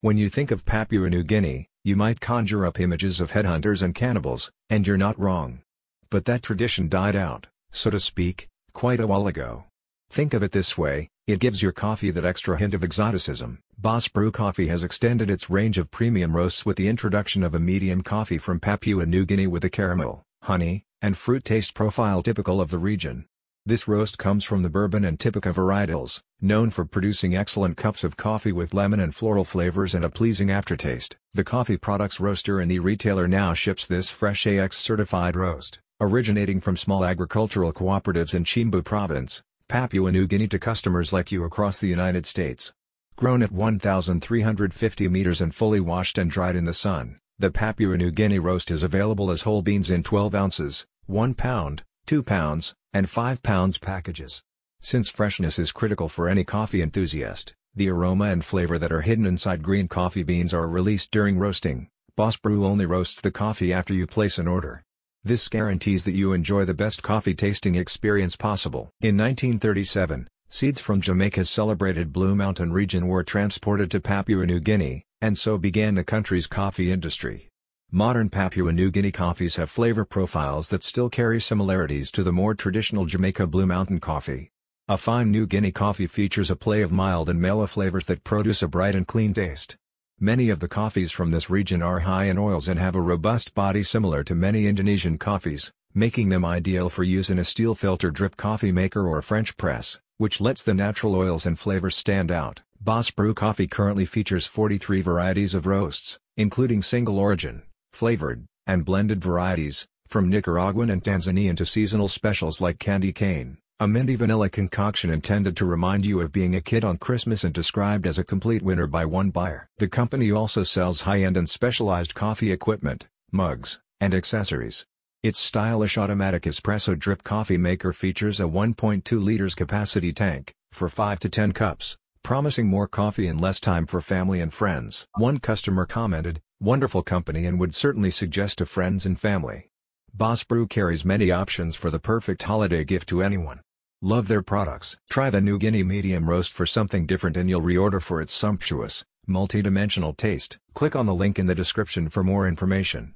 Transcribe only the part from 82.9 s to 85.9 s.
Jamaica Blue Mountain coffee. A fine New Guinea